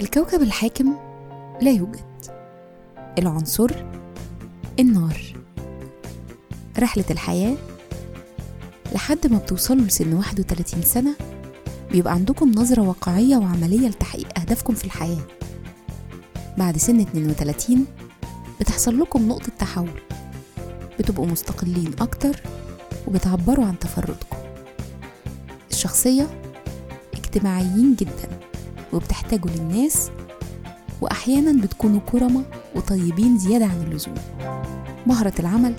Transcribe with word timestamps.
الكوكب 0.00 0.42
الحاكم 0.42 0.96
لا 1.62 1.70
يوجد. 1.70 2.00
العنصر 3.18 3.70
النار. 4.80 5.20
رحلة 6.78 7.04
الحياة 7.10 7.56
لحد 8.92 9.26
ما 9.26 9.38
بتوصلوا 9.38 9.84
لسن 9.84 10.12
31 10.14 10.82
سنة 10.82 11.14
بيبقى 11.92 12.12
عندكم 12.12 12.50
نظرة 12.50 12.82
واقعية 12.82 13.36
وعملية 13.36 13.88
لتحقيق 13.88 14.38
أهدافكم 14.38 14.74
في 14.74 14.84
الحياة. 14.84 15.26
بعد 16.58 16.76
سن 16.76 17.00
32 17.00 17.86
بتحصل 18.60 19.00
لكم 19.00 19.28
نقطة 19.28 19.52
تحول. 19.58 20.00
بتبقوا 20.98 21.26
مستقلين 21.26 21.90
أكتر 22.00 22.40
وبتعبروا 23.06 23.64
عن 23.64 23.78
تفردكم. 23.78 24.36
الشخصية 25.70 26.26
اجتماعيين 27.14 27.94
جدا. 27.94 28.28
وبتحتاجوا 28.92 29.50
للناس 29.50 30.10
وأحيانا 31.00 31.62
بتكونوا 31.62 32.00
كرمة 32.12 32.42
وطيبين 32.74 33.38
زيادة 33.38 33.64
عن 33.64 33.82
اللزوم. 33.86 34.14
مهرة 35.06 35.32
العمل. 35.40 35.74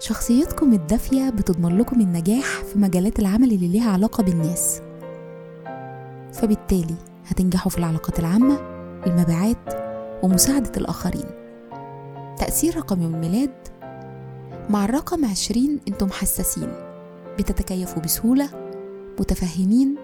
شخصيتكم 0.00 0.72
الدافية 0.72 1.30
بتضمن 1.30 1.78
لكم 1.78 2.00
النجاح 2.00 2.44
في 2.72 2.78
مجالات 2.78 3.18
العمل 3.18 3.52
اللي 3.52 3.68
ليها 3.68 3.90
علاقة 3.90 4.22
بالناس. 4.22 4.80
فبالتالي 6.32 6.94
هتنجحوا 7.26 7.70
في 7.70 7.78
العلاقات 7.78 8.18
العامة 8.18 8.58
المبيعات 9.06 9.74
ومساعدة 10.22 10.72
الآخرين. 10.76 11.24
تأثير 12.38 12.76
رقم 12.76 13.02
يوم 13.02 13.14
الميلاد. 13.14 13.50
مع 14.70 14.84
الرقم 14.84 15.24
عشرين 15.24 15.80
أنتم 15.88 16.10
حساسين 16.10 16.68
بتتكيفوا 17.38 18.02
بسهولة 18.02 18.48
متفهمين 19.20 19.96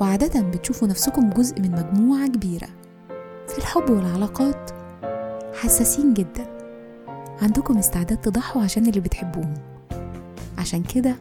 وعادة 0.00 0.40
بتشوفوا 0.40 0.88
نفسكم 0.88 1.30
جزء 1.30 1.60
من 1.60 1.70
مجموعة 1.70 2.28
كبيرة. 2.28 2.68
في 3.48 3.58
الحب 3.58 3.90
والعلاقات 3.90 4.70
حساسين 5.54 6.14
جدا. 6.14 6.46
عندكم 7.42 7.78
استعداد 7.78 8.20
تضحوا 8.20 8.62
عشان 8.62 8.86
اللي 8.86 9.00
بتحبوهم. 9.00 9.54
عشان 10.58 10.82
كده 10.82 11.16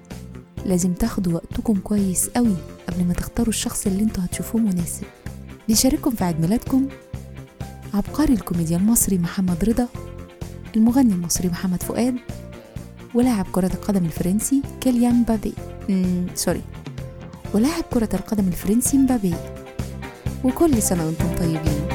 لازم 0.66 0.94
تاخدوا 0.94 1.34
وقتكم 1.34 1.74
كويس 1.80 2.30
قوي 2.30 2.56
قبل 2.90 3.06
ما 3.06 3.14
تختاروا 3.14 3.50
الشخص 3.50 3.88
اللي 3.88 4.04
أنتوا 4.04 4.24
هتشوفوه 4.24 4.62
مناسب. 4.62 5.04
بيشارككم 5.68 6.12
في 6.12 6.24
عيد 6.24 6.40
ميلادكم 6.42 6.88
عبقري 7.94 8.34
الكوميديا 8.34 8.78
المصري 8.78 9.18
محمد 9.18 9.64
رضا 9.66 9.88
المغني 10.76 11.14
المصري 11.14 11.50
محمد 11.50 11.84
فؤاد 11.84 12.16
ولاعب 13.14 13.46
كرة 13.52 13.74
القدم 13.74 14.06
الفرنسي 14.06 14.62
كيليان 14.82 15.14
مبابي. 15.16 15.54
سوري 16.36 16.62
ولاعب 17.54 17.84
كرة 17.94 18.10
القدم 18.14 18.48
الفرنسي 18.48 18.98
مبابي. 18.98 19.34
وكل 20.44 20.82
سنة 20.82 21.06
وأنتم 21.06 21.36
طيبين. 21.40 21.87